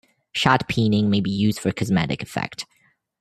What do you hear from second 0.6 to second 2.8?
peening may be used for cosmetic effect.